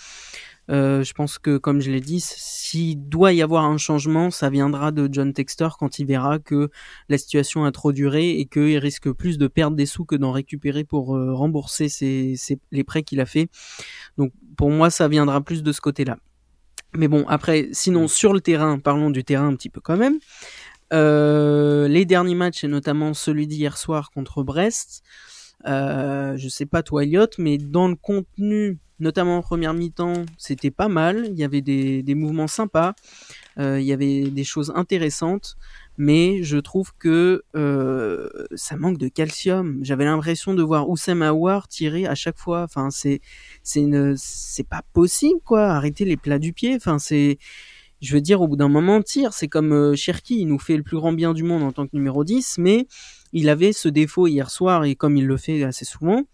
[0.70, 4.50] Euh, je pense que, comme je l'ai dit, s'il doit y avoir un changement, ça
[4.50, 6.70] viendra de John Textor quand il verra que
[7.08, 10.32] la situation a trop duré et qu'il risque plus de perdre des sous que d'en
[10.32, 12.34] récupérer pour euh, rembourser ses,
[12.72, 13.48] les prêts qu'il a fait.
[14.18, 16.18] Donc, pour moi, ça viendra plus de ce côté-là.
[16.94, 20.18] Mais bon, après, sinon, sur le terrain, parlons du terrain un petit peu quand même.
[20.92, 25.02] Euh, les derniers matchs, et notamment celui d'hier soir contre Brest,
[25.66, 30.70] euh, je sais pas toi Elliot, mais dans le contenu, notamment en première mi-temps, c'était
[30.70, 31.26] pas mal.
[31.30, 32.94] Il y avait des, des mouvements sympas,
[33.58, 35.56] euh, il y avait des choses intéressantes,
[35.98, 39.78] mais je trouve que euh, ça manque de calcium.
[39.82, 42.62] J'avais l'impression de voir Oussem Aouar tirer à chaque fois.
[42.62, 43.20] Enfin, c'est
[43.62, 45.68] c'est c'est pas possible quoi.
[45.68, 46.74] Arrêter les plats du pied.
[46.76, 47.38] Enfin, c'est
[48.02, 49.32] je veux dire, au bout d'un moment, tire.
[49.32, 51.86] C'est comme euh, Cherki, il nous fait le plus grand bien du monde en tant
[51.86, 52.86] que numéro 10, mais
[53.32, 56.24] il avait ce défaut hier soir, et comme il le fait assez souvent,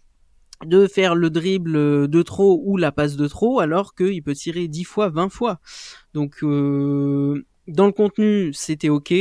[0.64, 4.66] de faire le dribble de trop ou la passe de trop, alors qu'il peut tirer
[4.66, 5.60] 10 fois, 20 fois.
[6.14, 9.14] Donc, euh, dans le contenu, c'était ok.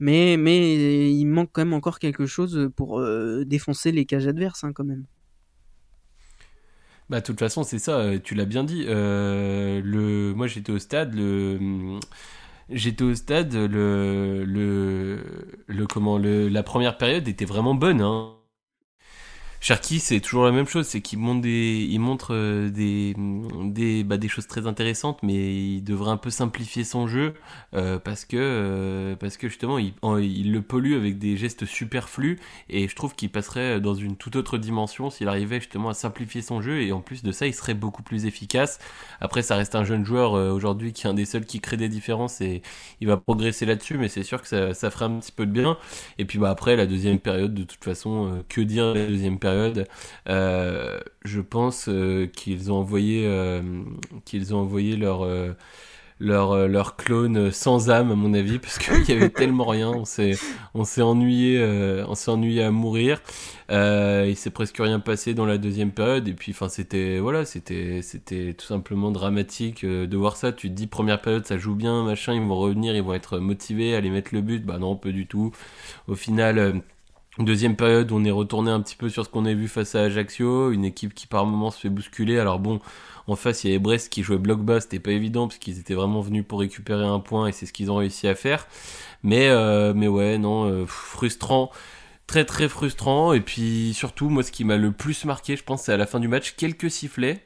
[0.00, 4.64] Mais, mais il manque quand même encore quelque chose pour euh, défoncer les cages adverses,
[4.64, 5.04] hein, quand même.
[7.12, 8.86] Bah, de toute façon, c'est ça, euh, tu l'as bien dit.
[8.88, 10.32] Euh, le...
[10.34, 12.00] Moi, j'étais au stade, le.
[12.70, 15.18] J'étais au stade, le, le,
[15.66, 18.00] le comment, le, la première période était vraiment bonne.
[18.00, 18.32] Hein.
[19.62, 23.14] Cherki, c'est toujours la même chose, c'est qu'il montre des, il montre euh, des,
[23.62, 27.34] des, bah, des choses très intéressantes, mais il devrait un peu simplifier son jeu
[27.72, 32.40] euh, parce que, euh, parce que justement, il, il, le pollue avec des gestes superflus
[32.70, 36.42] et je trouve qu'il passerait dans une toute autre dimension s'il arrivait justement à simplifier
[36.42, 38.80] son jeu et en plus de ça, il serait beaucoup plus efficace.
[39.20, 41.88] Après, ça reste un jeune joueur aujourd'hui qui est un des seuls qui crée des
[41.88, 42.62] différences et
[43.00, 45.52] il va progresser là-dessus, mais c'est sûr que ça, ça ferait un petit peu de
[45.52, 45.78] bien.
[46.18, 49.51] Et puis bah après, la deuxième période, de toute façon, que dire la deuxième période
[50.28, 53.62] euh, je pense euh, qu'ils ont envoyé euh,
[54.24, 55.26] qu'ils ont envoyé leur
[56.20, 60.04] leur, leur clone sans âme à mon avis parce qu'il y avait tellement rien on
[60.04, 60.34] s'est
[60.74, 61.60] on s'est ennuyé
[62.06, 63.20] on s'est ennuyé à mourir.
[63.70, 68.02] Il s'est presque rien passé dans la deuxième période et puis enfin c'était voilà c'était
[68.02, 70.52] c'était tout simplement dramatique de voir ça.
[70.52, 73.38] Tu te dis première période ça joue bien machin ils vont revenir ils vont être
[73.38, 74.64] motivés à aller mettre le but.
[74.64, 75.52] Bah non peu du tout.
[76.08, 76.82] Au final
[77.38, 80.02] Deuxième période, on est retourné un petit peu sur ce qu'on a vu face à
[80.02, 82.38] Ajaccio, une équipe qui par moments se fait bousculer.
[82.38, 82.78] Alors bon,
[83.26, 85.78] en face, il y avait Brest qui jouait bloc bas, c'était pas évident parce qu'ils
[85.78, 88.66] étaient vraiment venus pour récupérer un point et c'est ce qu'ils ont réussi à faire.
[89.22, 91.70] Mais euh, mais ouais, non, euh, frustrant,
[92.26, 93.32] très très frustrant.
[93.32, 96.06] Et puis surtout, moi, ce qui m'a le plus marqué, je pense, c'est à la
[96.06, 97.42] fin du match, quelques sifflets,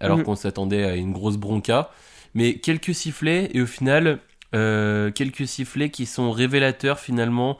[0.00, 0.24] alors mhm.
[0.24, 1.92] qu'on s'attendait à une grosse bronca,
[2.34, 4.18] mais quelques sifflets et au final,
[4.54, 7.56] euh, quelques sifflets qui sont révélateurs finalement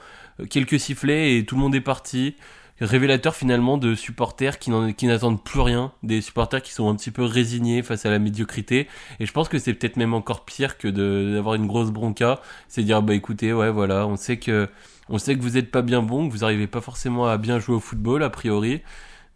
[0.51, 2.37] quelques sifflets et tout le monde est parti.
[2.81, 7.23] Révélateur finalement de supporters qui n'attendent plus rien, des supporters qui sont un petit peu
[7.23, 8.89] résignés face à la médiocrité.
[9.21, 12.41] Et je pense que c'est peut-être même encore pire que d'avoir une grosse bronca.
[12.69, 14.69] C'est dire bah écoutez ouais voilà on sait que
[15.09, 17.59] on sait que vous êtes pas bien bon, que vous arrivez pas forcément à bien
[17.61, 18.83] jouer au football a priori.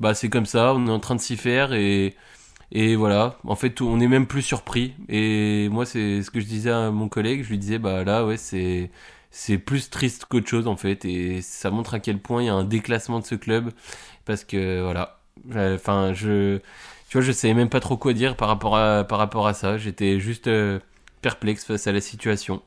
[0.00, 2.16] Bah c'est comme ça, on est en train de s'y faire et
[2.72, 4.94] et voilà, en fait, on est même plus surpris.
[5.09, 7.44] Et moi, c'est ce que je disais à mon collègue.
[7.44, 8.90] Je lui disais, bah là, ouais, c'est
[9.38, 12.49] c'est plus triste qu'autre chose en fait et ça montre à quel point il y
[12.49, 13.70] a un déclassement de ce club
[14.25, 15.20] parce que voilà.
[15.55, 16.59] Enfin je
[17.11, 19.53] tu vois je savais même pas trop quoi dire par rapport à par rapport à
[19.53, 19.77] ça.
[19.77, 20.81] J'étais juste euh,
[21.20, 22.62] perplexe face à la situation.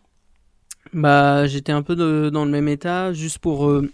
[0.94, 3.14] Bah j'étais un peu dans le même état.
[3.14, 3.92] Juste pour euh,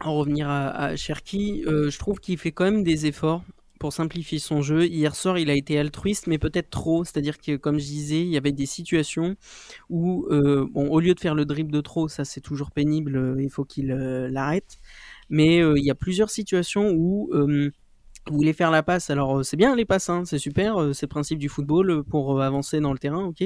[0.00, 3.42] en revenir à, à Cherki euh, je trouve qu'il fait quand même des efforts
[3.84, 4.86] pour simplifier son jeu.
[4.86, 7.04] Hier soir, il a été altruiste, mais peut-être trop.
[7.04, 9.36] C'est-à-dire que, comme je disais, il y avait des situations
[9.90, 13.14] où, euh, bon, au lieu de faire le dribble de trop, ça c'est toujours pénible,
[13.14, 14.78] euh, il faut qu'il euh, l'arrête.
[15.28, 17.30] Mais il y a plusieurs situations où
[18.30, 20.92] vous voulez faire la passe, alors euh, c'est bien les passes, hein, c'est super, euh,
[20.92, 23.44] c'est le principe du football euh, pour avancer dans le terrain, ok.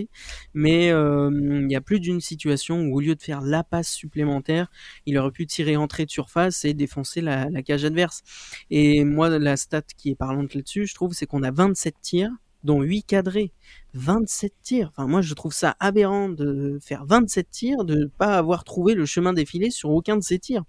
[0.55, 4.69] Mais il y a plus d'une situation où au lieu de faire la passe supplémentaire,
[5.07, 8.23] il aurait pu tirer entrée de surface et défoncer la, la cage adverse.
[8.71, 12.31] Et moi, la stat qui est parlante là-dessus, je trouve, c'est qu'on a 27 tirs,
[12.64, 13.53] dont 8 cadrés.
[13.95, 14.91] 27 tirs.
[14.91, 18.95] Enfin, moi, je trouve ça aberrant de faire 27 tirs, de ne pas avoir trouvé
[18.95, 20.64] le chemin défilé sur aucun de ces tirs,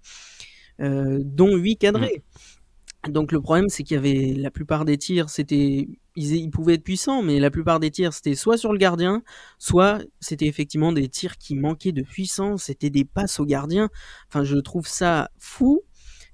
[0.80, 2.22] euh, dont 8 cadrés.
[2.24, 2.59] Mmh.
[3.08, 6.84] Donc le problème, c'est qu'il y avait la plupart des tirs, c'était ils, pouvaient être
[6.84, 9.22] puissants, mais la plupart des tirs, c'était soit sur le gardien,
[9.58, 13.88] soit c'était effectivement des tirs qui manquaient de puissance, c'était des passes au gardien.
[14.28, 15.82] Enfin, je trouve ça fou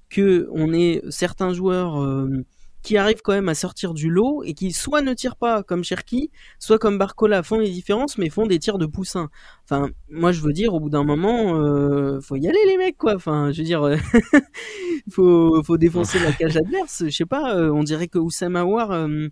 [0.09, 2.45] que on ait certains joueurs euh,
[2.87, 5.83] qui arrivent quand même à sortir du lot et qui soit ne tirent pas comme
[5.83, 9.27] Cherki, soit comme Barcola font les différences mais font des tirs de poussin.
[9.65, 12.97] Enfin, moi je veux dire au bout d'un moment, euh, faut y aller les mecs
[12.97, 13.15] quoi.
[13.15, 13.97] Enfin, je veux dire, euh,
[15.11, 17.03] faut faut défoncer la cage adverse.
[17.07, 19.27] Je sais pas, euh, on dirait que Oussama War euh,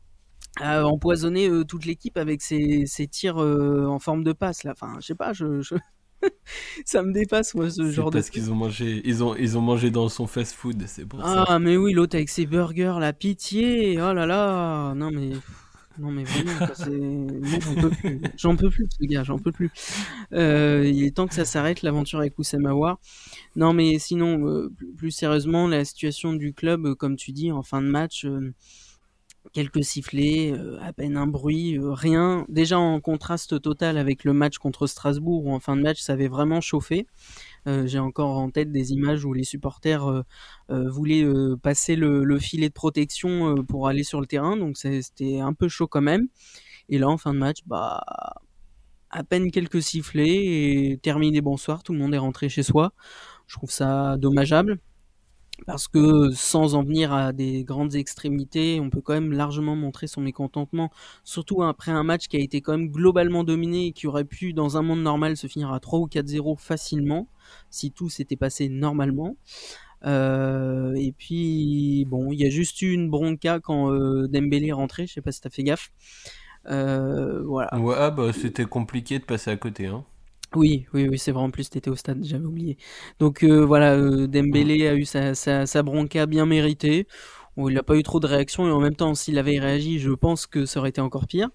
[0.59, 4.73] a empoisonné toute l'équipe avec ses, ses tirs en forme de passe là.
[4.73, 5.61] Enfin, je sais pas, je...
[6.85, 9.89] ça me dépasse moi ce genre parce qu'ils ont mangé ils ont ils ont mangé
[9.91, 11.45] dans son fast food c'est pour ah, ça.
[11.47, 14.93] Ah mais oui l'autre avec ses burgers la pitié oh là là.
[14.95, 15.31] Non mais
[15.97, 16.51] non mais vraiment
[17.59, 18.21] j'en peux plus.
[18.37, 19.71] J'en peux plus ce gars j'en peux plus.
[20.33, 22.99] Euh, il est temps que ça s'arrête l'aventure avec Oussama War
[23.55, 27.63] non mais sinon euh, plus sérieusement la situation du club euh, comme tu dis en
[27.63, 28.53] fin de match euh,
[29.53, 32.45] quelques sifflets, euh, à peine un bruit, euh, rien.
[32.49, 36.13] Déjà en contraste total avec le match contre Strasbourg où en fin de match ça
[36.13, 37.07] avait vraiment chauffé.
[37.67, 40.23] Euh, J'ai encore en tête des images où les supporters
[40.69, 41.25] voulaient
[41.61, 45.67] passer le, le, filet de protection pour aller sur le terrain, donc c'était un peu
[45.67, 46.27] chaud quand même.
[46.89, 48.03] Et là en fin de match, bah
[49.09, 52.93] à peine quelques sifflets et terminé bonsoir, tout le monde est rentré chez soi.
[53.47, 54.79] Je trouve ça dommageable
[55.65, 60.07] parce que sans en venir à des grandes extrémités, on peut quand même largement montrer
[60.07, 60.91] son mécontentement,
[61.23, 64.53] surtout après un match qui a été quand même globalement dominé et qui aurait pu,
[64.53, 67.27] dans un monde normal, se finir à 3 ou 4-0 facilement,
[67.69, 69.35] si tout s'était passé normalement.
[70.05, 74.73] Euh, et puis, bon, il y a juste eu une bronca quand euh, Dembélé est
[74.73, 75.91] rentré, je sais pas si t'as fait gaffe.
[76.67, 77.77] Euh, voilà.
[77.79, 80.03] Ouais, ah bah, c'était compliqué de passer à côté, hein.
[80.55, 81.43] Oui, oui, oui, c'est vrai.
[81.43, 82.77] En plus, t'étais au stade, j'avais oublié.
[83.19, 87.07] Donc euh, voilà, euh, Dembélé a eu sa, sa, bronca bien méritée.
[87.57, 90.11] Il n'a pas eu trop de réaction et en même temps, s'il avait réagi, je
[90.11, 91.49] pense que ça aurait été encore pire.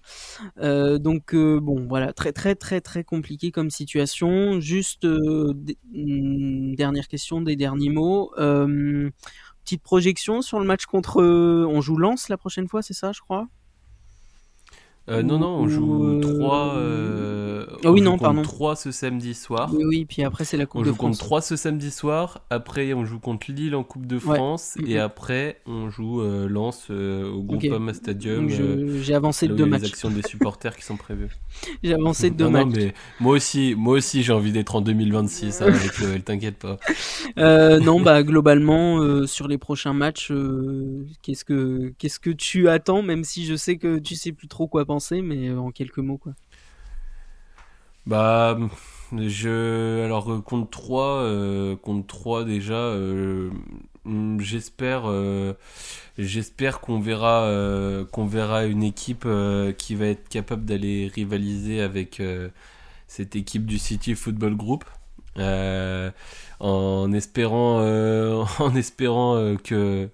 [0.59, 4.59] Euh, donc bon, voilà, très très très très compliqué comme situation.
[4.59, 5.53] Juste euh,
[5.93, 8.31] mm, dernière question, des derniers mots.
[9.63, 11.21] petite projection sur le match contre.
[11.23, 13.47] on joue Lens la prochaine fois, c'est ça, je crois?
[15.09, 16.75] Euh, non, non, on joue 3.
[16.75, 18.43] Euh, ah oui, non, pardon.
[18.43, 19.71] 3 ce samedi soir.
[19.73, 20.99] Oui, oui, puis après c'est la Coupe on de France.
[20.99, 22.41] On joue contre 3 ce samedi soir.
[22.49, 24.77] Après, on joue contre Lille en Coupe de France.
[24.79, 24.91] Ouais.
[24.91, 27.99] Et après, on joue euh, Lens euh, au Groupama okay.
[27.99, 28.47] Stadium.
[28.51, 29.81] Euh, j'ai avancé de deux matchs.
[29.81, 31.29] Les actions des supporters qui sont prévues.
[31.83, 32.65] J'ai avancé de deux matchs.
[32.65, 36.57] Non, mais moi aussi, moi aussi j'ai envie d'être en 2026 hein, avec le t'inquiète
[36.57, 36.77] pas.
[37.79, 40.31] non, bah globalement, sur les prochains matchs,
[41.23, 44.67] qu'est-ce que qu'est-ce que tu attends, même si je sais que tu sais plus trop
[44.67, 44.85] quoi
[45.21, 46.33] mais euh, en quelques mots, quoi.
[48.05, 48.57] Bah,
[49.15, 50.03] je.
[50.03, 53.51] Alors, euh, contre 3, euh, contre 3 déjà, euh,
[54.39, 55.03] j'espère.
[55.05, 55.53] Euh,
[56.17, 59.27] j'espère qu'on verra, euh, qu'on verra une équipe
[59.77, 62.21] qui va être capable d'aller rivaliser avec
[63.07, 64.85] cette équipe du City Football Group.
[66.59, 67.79] en espérant,
[68.59, 70.09] en espérant que.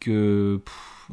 [0.00, 0.60] que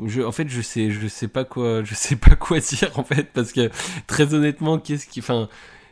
[0.05, 3.03] je, en fait, je sais, je sais pas quoi, je sais pas quoi dire en
[3.03, 3.69] fait, parce que
[4.07, 5.49] très honnêtement, qu'est-ce qui, enfin,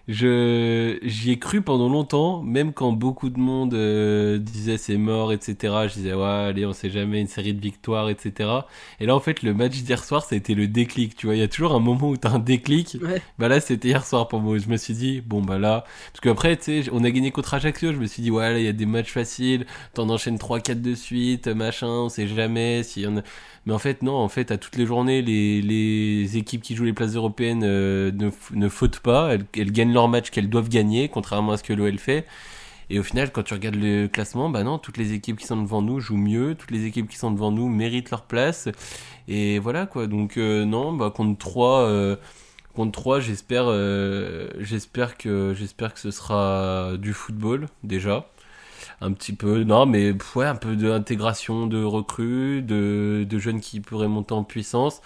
[0.07, 5.33] je j'y ai cru pendant longtemps, même quand beaucoup de monde euh, disait c'est mort,
[5.33, 5.55] etc.
[5.89, 8.49] Je disais ouais, allez, on sait jamais une série de victoires, etc.
[9.01, 11.15] Et là, en fait, le match d'hier soir, ça a été le déclic.
[11.17, 12.97] Tu vois, il y a toujours un moment où t'as un déclic.
[13.01, 13.21] Ouais.
[13.37, 14.57] Bah là, c'était hier soir pour moi.
[14.57, 17.53] Je me suis dit bon bah là, parce qu'après, tu sais, on a gagné contre
[17.53, 17.91] Ajaccio.
[17.91, 19.65] Je me suis dit ouais, là, il y a des matchs faciles.
[19.93, 21.87] T'en enchaînes 3-4 de suite, machin.
[21.87, 23.21] On sait jamais si on a...
[23.65, 26.85] Mais en fait, non, en fait, à toutes les journées, les, les équipes qui jouent
[26.85, 29.33] les places européennes euh, ne, ne fautent pas.
[29.33, 32.25] Elles, elles gagnent leur match qu'elles doivent gagner, contrairement à ce que l'OL fait.
[32.89, 35.61] Et au final, quand tu regardes le classement, bah non, toutes les équipes qui sont
[35.61, 38.69] devant nous jouent mieux, toutes les équipes qui sont devant nous méritent leur place.
[39.27, 40.07] Et voilà quoi.
[40.07, 42.17] Donc non, bah contre 3
[42.73, 43.65] contre 3, j'espère
[44.59, 48.29] j'espère que j'espère que ce sera du football déjà
[49.01, 53.79] un petit peu, non, mais ouais, un peu d'intégration de recrues, de, de jeunes qui
[53.79, 55.01] pourraient monter en puissance.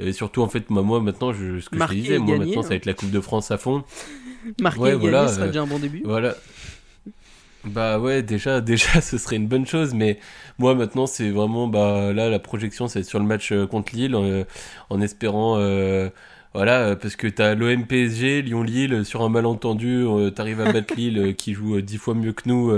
[0.00, 2.74] Et surtout, en fait, moi, maintenant, je, ce que je disais, moi, maintenant, ça va
[2.74, 3.84] être la Coupe de France à fond.
[4.60, 6.02] Marquer ouais, et voilà, gagner, sera déjà un bon début.
[6.04, 6.34] Voilà.
[7.64, 10.18] Bah ouais, déjà, déjà, ce serait une bonne chose, mais
[10.58, 14.14] moi maintenant, c'est vraiment, bah là, la projection, c'est sur le match euh, contre Lille,
[14.14, 14.44] en,
[14.90, 15.56] en espérant.
[15.58, 16.10] Euh,
[16.56, 21.34] voilà, parce que t'as l'OM PSG, Lyon-Lille, sur un malentendu, euh, t'arrives à battre Lille
[21.36, 22.72] qui joue dix fois mieux que nous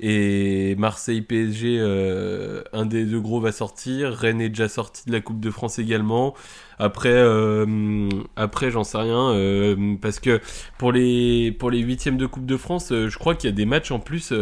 [0.00, 4.12] et Marseille PSG, euh, un des deux gros va sortir.
[4.12, 6.34] Rennes est déjà sorti de la Coupe de France également.
[6.78, 10.40] Après, euh, après j'en sais rien euh, parce que
[10.78, 13.66] pour les pour les huitièmes de Coupe de France, je crois qu'il y a des
[13.66, 14.32] matchs en plus.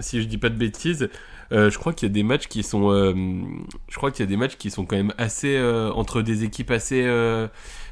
[0.00, 1.08] si je dis pas de bêtises,
[1.50, 2.90] je crois qu'il y a des matchs qui sont,
[3.88, 5.58] je crois qu'il y a des matchs qui sont quand même assez
[5.94, 7.02] entre des équipes assez.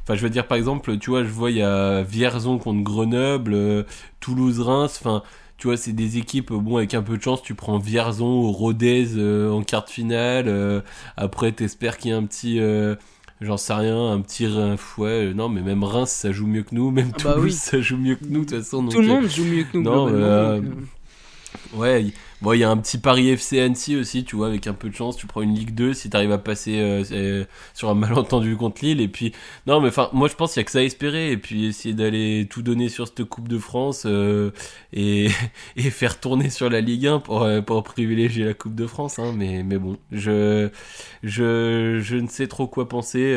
[0.03, 2.83] Enfin, je veux dire, par exemple, tu vois, je vois, il y a Vierzon contre
[2.83, 3.87] Grenoble,
[4.21, 4.99] Toulouse-Reims.
[5.01, 5.23] Enfin,
[5.63, 8.51] tu vois, c'est des équipes, bon, avec un peu de chance, tu prends Vierzon ou
[8.51, 10.47] Rodez euh, en quart de finale.
[10.49, 10.81] Euh,
[11.17, 12.97] après, t'espères qu'il y a un petit, euh,
[13.41, 14.49] j'en sais rien, un petit
[14.99, 17.81] ouais, non, mais même Reims, ça joue mieux que nous, même ah bah Toulouse, ça
[17.81, 18.85] joue mieux que nous, de toute façon.
[18.89, 20.61] Tout le monde joue mieux que nous, non,
[21.75, 22.13] Ouais,
[22.51, 24.95] il y a un petit Paris FC Annecy aussi, tu vois, avec un peu de
[24.95, 27.95] chance, tu prends une Ligue 2 si tu arrives à passer euh, euh, sur un
[27.95, 29.01] malentendu contre Lille.
[29.01, 29.33] Et puis,
[29.67, 31.31] non, mais enfin, moi je pense qu'il y a que ça à espérer.
[31.31, 34.51] Et puis essayer d'aller tout donner sur cette Coupe de France euh,
[34.93, 35.29] et,
[35.77, 39.19] et faire tourner sur la Ligue 1 pour, pour privilégier la Coupe de France.
[39.19, 39.33] Hein.
[39.37, 40.69] Mais, mais bon, je,
[41.23, 43.35] je, je ne sais trop quoi penser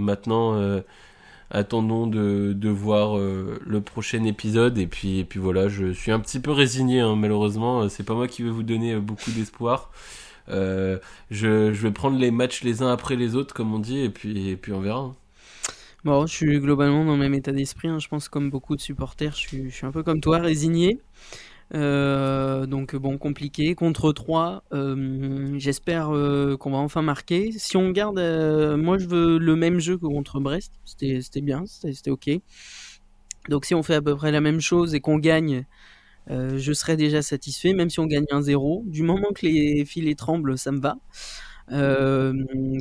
[0.00, 0.80] maintenant
[1.50, 6.12] attendons de, de voir euh, le prochain épisode et puis, et puis voilà je suis
[6.12, 9.30] un petit peu résigné hein, malheureusement c'est pas moi qui vais vous donner euh, beaucoup
[9.30, 9.90] d'espoir
[10.50, 10.98] euh,
[11.30, 14.10] je, je, vais prendre les matchs les uns après les autres comme on dit et
[14.10, 15.16] puis, et puis on verra hein.
[16.04, 17.98] Bon, je suis globalement dans le même état d'esprit, hein.
[17.98, 21.00] je pense comme beaucoup de supporters, je suis, je suis un peu comme toi, résigné.
[21.74, 23.74] Euh, donc bon, compliqué.
[23.74, 27.52] Contre 3, euh, j'espère euh, qu'on va enfin marquer.
[27.52, 28.18] Si on garde,
[28.78, 30.72] moi je veux le même jeu que contre Brest.
[30.84, 32.30] C'était bien, c'était ok.
[33.48, 35.64] Donc si on fait à peu près la même chose et qu'on gagne,
[36.28, 38.84] je serai déjà satisfait, même si on gagne un 0.
[38.86, 40.96] Du moment que les filets tremblent, ça me va.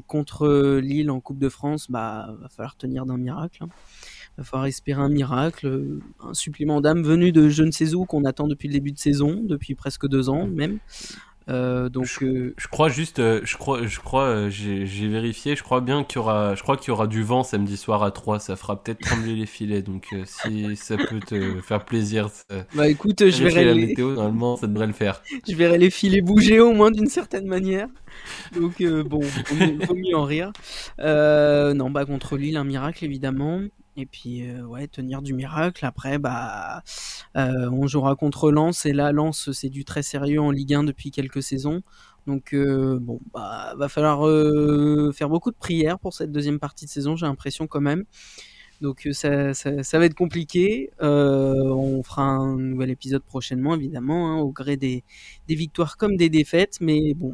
[0.08, 3.63] contre Lille en Coupe de France, bah va falloir tenir d'un miracle.
[3.63, 3.69] Hein
[4.38, 8.23] va falloir espérer un miracle, un supplément d'âme venu de je ne sais où qu'on
[8.26, 10.80] attend depuis le début de saison, depuis presque deux ans même.
[11.50, 15.80] Euh, donc, je, euh, crois juste, euh, je crois, je crois, j'ai vérifié, je crois
[15.80, 18.39] bien qu'il y aura, je crois qu'il y aura du vent samedi soir à 3,
[18.39, 22.30] ça fera peut-être trembler les filets, donc si ça peut te faire plaisir.
[22.76, 25.21] bah écoute, je verrai la météo, normalement ça devrait le faire.
[25.47, 27.88] Je verrai les filets bouger au moins d'une certaine manière.
[28.54, 29.21] Donc bon,
[29.52, 30.52] il vaut mieux en rire.
[31.00, 33.62] non, bah contre Lille, un miracle évidemment.
[33.99, 35.83] Et puis euh, ouais, tenir du miracle.
[35.83, 36.83] Après, bah,
[37.36, 40.83] euh, on jouera contre Lens et là, Lens, c'est du très sérieux en Ligue 1
[40.83, 41.81] depuis quelques saisons.
[42.27, 44.19] Donc euh, bon, bah, va falloir
[45.13, 47.15] faire beaucoup de prières pour cette deuxième partie de saison.
[47.15, 48.05] J'ai l'impression quand même.
[48.81, 50.91] Donc ça, ça, va être compliqué.
[50.99, 55.03] on fera un nouvel épisode prochainement, évidemment, hein, au gré des,
[55.47, 56.77] des, victoires comme des défaites.
[56.81, 57.33] Mais bon,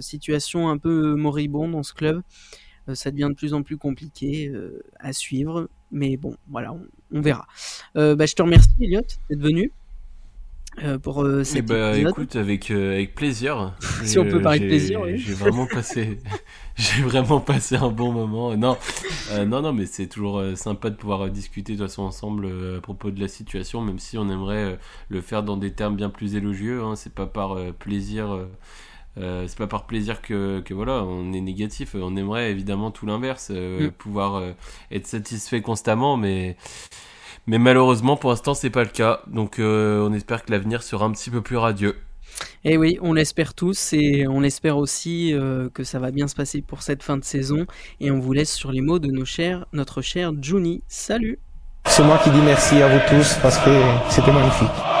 [0.00, 2.20] situation un peu moribonde dans ce club.
[2.92, 4.52] ça devient de plus en plus compliqué
[4.98, 5.68] à suivre.
[5.92, 7.46] Mais bon, voilà, on, verra.
[7.96, 9.70] Euh, bah, je te remercie, Elliot, d'être venu.
[10.82, 13.74] Euh, pour euh, cette bah, écoute avec avec plaisir
[14.04, 15.18] si on peut parler de plaisir oui.
[15.18, 16.18] j'ai vraiment passé
[16.76, 18.78] j'ai vraiment passé un bon moment non
[19.46, 23.10] non non mais c'est toujours sympa de pouvoir discuter de toute façon ensemble à propos
[23.10, 24.78] de la situation même si on aimerait
[25.10, 28.46] le faire dans des termes bien plus élogieux hein, c'est pas par plaisir
[29.18, 33.04] euh, c'est pas par plaisir que, que, voilà on est négatif on aimerait évidemment tout
[33.04, 33.90] l'inverse euh, mm.
[33.90, 34.52] pouvoir euh,
[34.90, 36.56] être satisfait constamment mais
[37.46, 41.12] mais malheureusement pour l'instant c'est pas le cas donc on espère que l'avenir sera un
[41.12, 41.96] petit peu plus radieux
[42.64, 45.34] et eh oui, on l'espère tous et on espère aussi
[45.74, 47.66] que ça va bien se passer pour cette fin de saison.
[48.00, 50.82] Et on vous laisse sur les mots de nos chers, notre cher Juni.
[50.88, 51.38] Salut
[51.86, 53.70] C'est moi qui dis merci à vous tous parce que
[54.08, 54.91] c'était magnifique.